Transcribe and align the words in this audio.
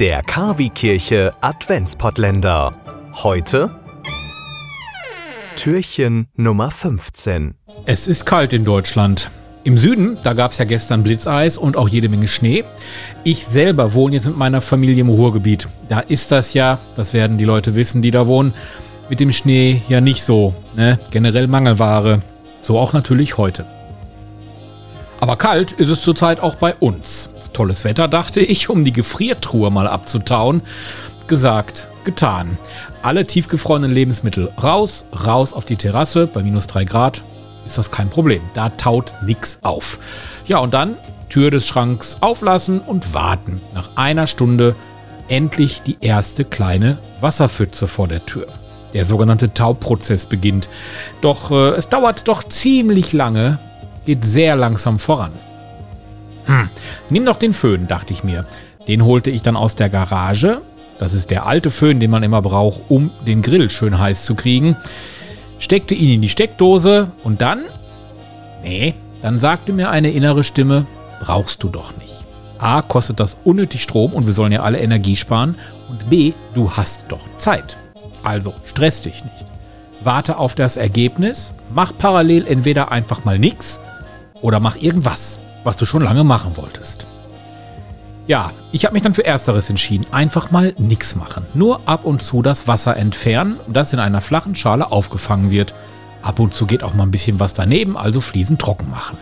Der 0.00 0.22
Kavi-Kirche 0.22 1.34
Adventspottländer. 1.42 2.72
Heute 3.22 3.68
Türchen 5.56 6.26
Nummer 6.36 6.70
15. 6.70 7.52
Es 7.84 8.08
ist 8.08 8.24
kalt 8.24 8.54
in 8.54 8.64
Deutschland. 8.64 9.30
Im 9.62 9.76
Süden, 9.76 10.16
da 10.24 10.32
gab 10.32 10.52
es 10.52 10.58
ja 10.58 10.64
gestern 10.64 11.02
Blitzeis 11.02 11.58
und 11.58 11.76
auch 11.76 11.86
jede 11.86 12.08
Menge 12.08 12.28
Schnee. 12.28 12.64
Ich 13.24 13.44
selber 13.44 13.92
wohne 13.92 14.14
jetzt 14.14 14.24
mit 14.24 14.38
meiner 14.38 14.62
Familie 14.62 15.02
im 15.02 15.10
Ruhrgebiet. 15.10 15.68
Da 15.90 16.00
ist 16.00 16.32
das 16.32 16.54
ja, 16.54 16.78
das 16.96 17.12
werden 17.12 17.36
die 17.36 17.44
Leute 17.44 17.74
wissen, 17.74 18.00
die 18.00 18.10
da 18.10 18.26
wohnen, 18.26 18.54
mit 19.10 19.20
dem 19.20 19.32
Schnee 19.32 19.82
ja 19.90 20.00
nicht 20.00 20.22
so. 20.22 20.54
Ne? 20.76 20.98
Generell 21.10 21.46
Mangelware. 21.46 22.22
So 22.62 22.78
auch 22.78 22.94
natürlich 22.94 23.36
heute. 23.36 23.66
Aber 25.20 25.36
kalt 25.36 25.72
ist 25.72 25.90
es 25.90 26.00
zurzeit 26.00 26.40
auch 26.40 26.54
bei 26.54 26.74
uns. 26.76 27.28
Tolles 27.60 27.84
Wetter, 27.84 28.08
dachte 28.08 28.40
ich, 28.40 28.70
um 28.70 28.86
die 28.86 28.92
Gefriertruhe 28.92 29.70
mal 29.70 29.86
abzutauen. 29.86 30.62
Gesagt, 31.28 31.88
getan. 32.06 32.56
Alle 33.02 33.26
tiefgefrorenen 33.26 33.92
Lebensmittel 33.92 34.50
raus, 34.62 35.04
raus 35.26 35.52
auf 35.52 35.66
die 35.66 35.76
Terrasse 35.76 36.26
bei 36.26 36.42
minus 36.42 36.68
3 36.68 36.84
Grad. 36.86 37.20
Ist 37.66 37.76
das 37.76 37.90
kein 37.90 38.08
Problem. 38.08 38.40
Da 38.54 38.70
taut 38.70 39.12
nichts 39.26 39.58
auf. 39.60 39.98
Ja, 40.46 40.56
und 40.60 40.72
dann 40.72 40.94
Tür 41.28 41.50
des 41.50 41.66
Schranks 41.66 42.16
auflassen 42.22 42.80
und 42.80 43.12
warten. 43.12 43.60
Nach 43.74 43.94
einer 43.98 44.26
Stunde 44.26 44.74
endlich 45.28 45.82
die 45.82 45.98
erste 46.00 46.46
kleine 46.46 46.96
Wasserpfütze 47.20 47.86
vor 47.86 48.08
der 48.08 48.24
Tür. 48.24 48.46
Der 48.94 49.04
sogenannte 49.04 49.52
Taubprozess 49.52 50.24
beginnt. 50.24 50.70
Doch 51.20 51.50
äh, 51.50 51.76
es 51.76 51.90
dauert 51.90 52.26
doch 52.26 52.42
ziemlich 52.42 53.12
lange, 53.12 53.58
geht 54.06 54.24
sehr 54.24 54.56
langsam 54.56 54.98
voran. 54.98 55.32
Nimm 57.08 57.24
doch 57.24 57.36
den 57.36 57.52
Föhn, 57.52 57.88
dachte 57.88 58.12
ich 58.12 58.24
mir. 58.24 58.44
Den 58.88 59.04
holte 59.04 59.30
ich 59.30 59.42
dann 59.42 59.56
aus 59.56 59.74
der 59.74 59.88
Garage. 59.88 60.60
Das 60.98 61.14
ist 61.14 61.30
der 61.30 61.46
alte 61.46 61.70
Föhn, 61.70 62.00
den 62.00 62.10
man 62.10 62.22
immer 62.22 62.42
braucht, 62.42 62.82
um 62.88 63.10
den 63.26 63.42
Grill 63.42 63.70
schön 63.70 63.98
heiß 63.98 64.24
zu 64.24 64.34
kriegen. 64.34 64.76
Steckte 65.58 65.94
ihn 65.94 66.14
in 66.14 66.22
die 66.22 66.28
Steckdose 66.28 67.10
und 67.24 67.40
dann, 67.40 67.60
nee, 68.62 68.94
dann 69.22 69.38
sagte 69.38 69.72
mir 69.72 69.90
eine 69.90 70.10
innere 70.10 70.44
Stimme, 70.44 70.86
brauchst 71.20 71.62
du 71.62 71.68
doch 71.68 71.96
nicht. 71.98 72.14
A, 72.58 72.82
kostet 72.82 73.20
das 73.20 73.36
unnötig 73.44 73.82
Strom 73.82 74.12
und 74.12 74.26
wir 74.26 74.34
sollen 74.34 74.52
ja 74.52 74.60
alle 74.60 74.80
Energie 74.80 75.16
sparen. 75.16 75.54
Und 75.88 76.10
B, 76.10 76.32
du 76.54 76.70
hast 76.70 77.04
doch 77.08 77.20
Zeit. 77.38 77.76
Also 78.22 78.52
stress 78.66 79.02
dich 79.02 79.24
nicht. 79.24 79.46
Warte 80.04 80.38
auf 80.38 80.54
das 80.54 80.76
Ergebnis, 80.76 81.52
mach 81.74 81.92
parallel 81.96 82.46
entweder 82.46 82.92
einfach 82.92 83.24
mal 83.24 83.38
nichts 83.38 83.80
oder 84.42 84.60
mach 84.60 84.76
irgendwas, 84.76 85.38
was 85.64 85.76
du 85.76 85.84
schon 85.84 86.02
lange 86.02 86.24
machen 86.24 86.56
wolltest. 86.56 87.06
Ja, 88.26 88.50
ich 88.70 88.84
habe 88.84 88.92
mich 88.92 89.02
dann 89.02 89.14
für 89.14 89.24
Ersteres 89.24 89.70
entschieden. 89.70 90.06
Einfach 90.12 90.50
mal 90.50 90.72
nichts 90.78 91.16
machen. 91.16 91.44
Nur 91.54 91.80
ab 91.88 92.04
und 92.04 92.22
zu 92.22 92.42
das 92.42 92.68
Wasser 92.68 92.96
entfernen, 92.96 93.56
das 93.66 93.92
in 93.92 93.98
einer 93.98 94.20
flachen 94.20 94.54
Schale 94.54 94.92
aufgefangen 94.92 95.50
wird. 95.50 95.74
Ab 96.22 96.38
und 96.38 96.54
zu 96.54 96.66
geht 96.66 96.84
auch 96.84 96.94
mal 96.94 97.04
ein 97.04 97.10
bisschen 97.10 97.40
was 97.40 97.54
daneben, 97.54 97.96
also 97.96 98.20
Fliesen 98.20 98.58
trocken 98.58 98.88
machen. 98.90 99.18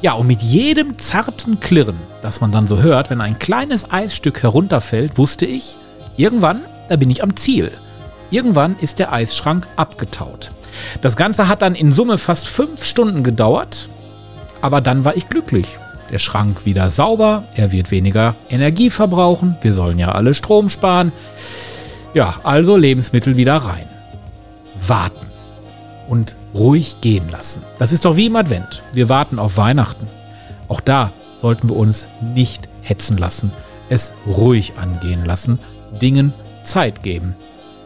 Ja, 0.00 0.14
und 0.14 0.26
mit 0.26 0.40
jedem 0.40 0.98
zarten 0.98 1.60
Klirren, 1.60 1.96
das 2.22 2.40
man 2.40 2.52
dann 2.52 2.66
so 2.66 2.80
hört, 2.80 3.10
wenn 3.10 3.20
ein 3.20 3.38
kleines 3.38 3.92
Eisstück 3.92 4.42
herunterfällt, 4.42 5.18
wusste 5.18 5.44
ich, 5.46 5.74
irgendwann, 6.16 6.60
da 6.88 6.96
bin 6.96 7.10
ich 7.10 7.22
am 7.22 7.36
Ziel. 7.36 7.70
Irgendwann 8.30 8.76
ist 8.80 8.98
der 8.98 9.12
Eisschrank 9.12 9.66
abgetaut. 9.76 10.50
Das 11.02 11.16
Ganze 11.16 11.48
hat 11.48 11.62
dann 11.62 11.74
in 11.74 11.92
Summe 11.92 12.18
fast 12.18 12.48
fünf 12.48 12.84
Stunden 12.84 13.22
gedauert, 13.22 13.88
aber 14.62 14.80
dann 14.80 15.04
war 15.04 15.16
ich 15.16 15.28
glücklich. 15.28 15.66
Der 16.10 16.18
Schrank 16.18 16.64
wieder 16.64 16.90
sauber, 16.90 17.42
er 17.56 17.72
wird 17.72 17.90
weniger 17.90 18.34
Energie 18.50 18.90
verbrauchen, 18.90 19.56
wir 19.62 19.74
sollen 19.74 19.98
ja 19.98 20.12
alle 20.12 20.34
Strom 20.34 20.68
sparen. 20.68 21.12
Ja, 22.14 22.36
also 22.42 22.76
Lebensmittel 22.76 23.36
wieder 23.36 23.56
rein. 23.56 23.84
Warten 24.86 25.26
und 26.08 26.36
ruhig 26.54 27.00
gehen 27.00 27.30
lassen. 27.30 27.62
Das 27.78 27.92
ist 27.92 28.04
doch 28.04 28.16
wie 28.16 28.26
im 28.26 28.36
Advent. 28.36 28.82
Wir 28.92 29.08
warten 29.08 29.38
auf 29.38 29.56
Weihnachten. 29.56 30.06
Auch 30.68 30.80
da 30.80 31.10
sollten 31.40 31.68
wir 31.68 31.76
uns 31.76 32.08
nicht 32.34 32.68
hetzen 32.82 33.16
lassen, 33.16 33.50
es 33.88 34.12
ruhig 34.26 34.74
angehen 34.80 35.24
lassen, 35.24 35.58
Dingen 36.00 36.34
Zeit 36.64 37.02
geben. 37.02 37.34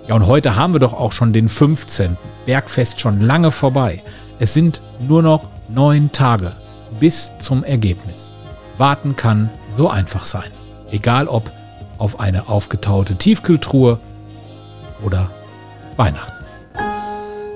Ja, 0.08 0.14
und 0.14 0.26
heute 0.26 0.56
haben 0.56 0.72
wir 0.72 0.80
doch 0.80 0.92
auch 0.92 1.12
schon 1.12 1.32
den 1.32 1.48
15. 1.48 2.16
Bergfest 2.44 3.00
schon 3.00 3.20
lange 3.20 3.50
vorbei. 3.50 4.00
Es 4.38 4.54
sind 4.54 4.80
nur 5.08 5.22
noch 5.22 5.44
neun 5.68 6.12
Tage 6.12 6.52
bis 7.00 7.30
zum 7.38 7.64
Ergebnis. 7.64 8.32
Warten 8.78 9.16
kann 9.16 9.50
so 9.76 9.88
einfach 9.88 10.24
sein. 10.24 10.50
Egal 10.90 11.28
ob 11.28 11.50
auf 11.98 12.20
eine 12.20 12.48
aufgetaute 12.48 13.16
Tiefkühltruhe 13.16 13.98
oder 15.02 15.30
Weihnachten. 15.96 16.32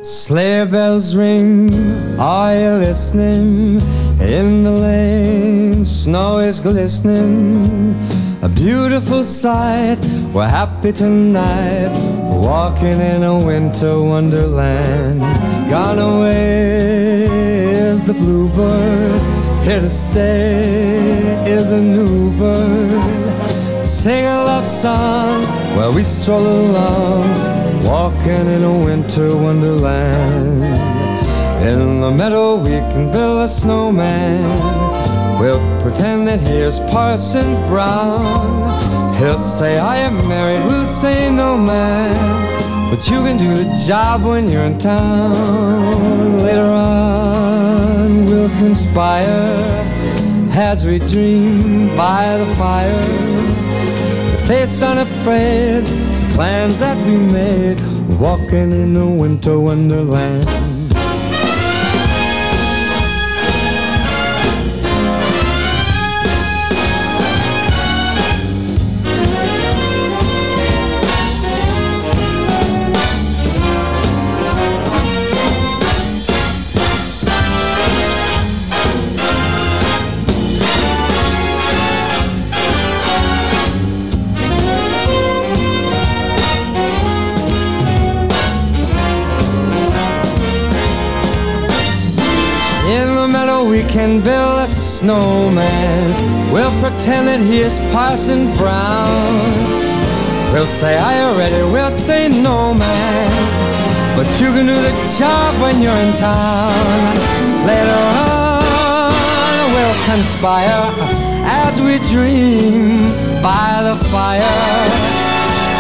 Sleigh 0.03 0.65
bells 0.65 1.15
ring, 1.15 1.71
are 2.19 2.55
you 2.55 2.79
listening? 2.79 3.83
In 4.19 4.65
the 4.65 4.71
lane, 4.71 5.85
snow 5.85 6.39
is 6.39 6.59
glistening. 6.59 7.95
A 8.43 8.49
beautiful 8.49 9.25
sight, 9.25 9.99
we're 10.33 10.49
happy 10.49 10.93
tonight. 10.93 11.93
Walking 12.23 12.99
in 12.99 13.23
a 13.23 13.39
winter 13.39 14.01
wonderland. 14.01 15.21
Gone 15.69 15.99
away 15.99 17.70
is 17.91 18.05
the 18.05 18.15
bluebird. 18.15 19.21
Here 19.65 19.81
to 19.81 19.91
stay 19.91 21.43
is 21.45 21.73
a 21.73 21.81
new 21.81 22.31
bird. 22.39 23.03
To 23.81 23.87
sing 23.87 24.25
a 24.27 24.39
love 24.51 24.67
song 24.67 25.43
while 25.77 25.93
we 25.93 26.05
stroll 26.05 26.47
along. 26.47 27.27
Walking 27.85 28.47
in 28.55 28.63
a 28.63 28.77
winter 28.87 29.35
wonderland. 29.37 30.63
In 31.71 32.01
the 32.01 32.13
meadow 32.13 32.63
we 32.63 32.77
can 32.93 33.11
build 33.11 33.43
a 33.43 33.49
snowman. 33.49 34.41
We'll 35.41 35.65
pretend 35.83 36.29
that 36.29 36.41
he 36.41 36.59
is 36.69 36.79
Parson 36.93 37.49
Brown. 37.67 39.17
He'll 39.19 39.39
say, 39.39 39.79
I 39.79 39.97
am 39.97 40.17
married, 40.29 40.65
we'll 40.67 40.87
say, 40.87 41.31
no 41.31 41.59
man. 41.59 42.15
But 42.91 43.09
you 43.11 43.23
can 43.25 43.37
do 43.37 43.51
the 43.63 43.69
job 43.87 44.23
when 44.23 44.49
you're 44.49 44.65
in 44.65 44.79
town. 44.79 46.43
Later 46.43 46.71
on, 46.89 47.80
conspire 48.59 49.85
as 50.53 50.85
we 50.85 50.99
dream 50.99 51.89
by 51.97 52.37
the 52.37 52.47
fire 52.57 53.03
to 54.31 54.37
face 54.47 54.83
unafraid 54.83 55.85
the 55.85 56.33
plans 56.35 56.79
that 56.79 56.97
we 57.07 57.17
made, 57.17 57.81
walking 58.19 58.73
in 58.73 58.97
a 58.97 59.07
winter 59.07 59.59
wonderland. 59.59 60.60
We 93.71 93.83
can 93.85 94.21
build 94.21 94.59
a 94.59 94.67
snowman. 94.67 96.11
We'll 96.53 96.75
pretend 96.83 97.29
that 97.29 97.41
he 97.41 97.61
is 97.61 97.79
Parson 97.95 98.51
Brown. 98.59 99.39
We'll 100.53 100.67
say, 100.67 100.99
I 100.99 101.23
already. 101.31 101.63
We'll 101.71 101.91
say, 101.91 102.29
No, 102.29 102.75
man. 102.75 103.31
But 104.17 104.27
you 104.41 104.51
can 104.51 104.67
do 104.67 104.75
the 104.75 104.95
job 105.19 105.55
when 105.63 105.81
you're 105.81 105.95
in 106.03 106.13
town. 106.19 106.75
Later 107.65 108.03
on, 108.27 109.63
we'll 109.73 109.99
conspire 110.11 110.91
as 111.63 111.81
we 111.81 112.03
dream 112.11 113.07
by 113.41 113.81
the 113.87 113.95
fire. 114.11 115.31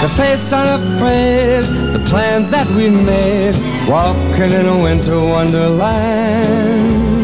The 0.01 0.09
face 0.17 0.53
unafraid, 0.53 1.65
the 1.93 1.99
plans 2.09 2.51
that 2.53 2.67
we 2.69 2.89
made, 2.89 3.55
walking 3.87 4.53
in 4.55 4.67
a 4.67 4.79
winter 4.81 5.19
wonderland, 5.19 7.20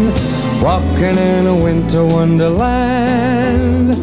walking 0.67 1.17
in 1.17 1.47
a 1.47 1.55
winter 1.55 2.05
wonderland, 2.05 3.97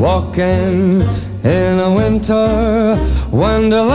walking 0.00 1.02
in 1.44 1.78
a 1.78 1.94
winter 1.94 2.98
wonderland. 3.30 3.92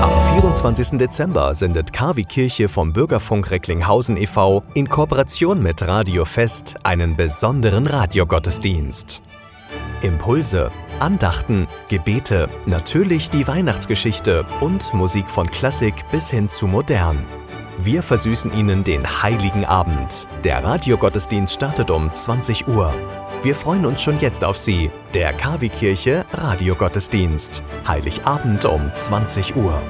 Am 0.00 0.40
24. 0.40 0.96
Dezember 0.96 1.54
sendet 1.54 1.92
KW 1.92 2.22
Kirche 2.22 2.70
vom 2.70 2.94
Bürgerfunk 2.94 3.50
Recklinghausen 3.50 4.16
e.V. 4.16 4.62
in 4.72 4.88
Kooperation 4.88 5.62
mit 5.62 5.86
Radio 5.86 6.24
Fest 6.24 6.76
einen 6.82 7.14
besonderen 7.14 7.86
Radiogottesdienst. 7.86 9.20
Impulse, 10.00 10.70
Andachten, 11.00 11.68
Gebete, 11.88 12.48
natürlich 12.66 13.30
die 13.30 13.46
Weihnachtsgeschichte 13.46 14.44
und 14.60 14.92
Musik 14.94 15.30
von 15.30 15.48
Klassik 15.48 15.94
bis 16.10 16.30
hin 16.30 16.48
zu 16.48 16.66
modern. 16.66 17.24
Wir 17.78 18.02
versüßen 18.02 18.52
Ihnen 18.52 18.82
den 18.82 19.06
heiligen 19.22 19.64
Abend. 19.64 20.26
Der 20.42 20.64
Radiogottesdienst 20.64 21.54
startet 21.54 21.90
um 21.90 22.12
20 22.12 22.66
Uhr. 22.66 22.92
Wir 23.42 23.54
freuen 23.54 23.86
uns 23.86 24.02
schon 24.02 24.18
jetzt 24.18 24.44
auf 24.44 24.58
Sie. 24.58 24.90
Der 25.14 25.32
KW 25.32 25.68
Kirche 25.68 26.24
Radiogottesdienst. 26.32 27.62
Heiligabend 27.86 28.64
um 28.64 28.90
20 28.92 29.54
Uhr. 29.54 29.80